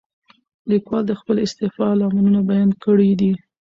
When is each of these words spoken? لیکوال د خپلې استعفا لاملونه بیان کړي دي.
لیکوال 0.71 1.03
د 1.07 1.13
خپلې 1.19 1.39
استعفا 1.43 1.87
لاملونه 1.99 2.39
بیان 2.49 2.69
کړي 2.83 3.09
دي. 3.19 3.31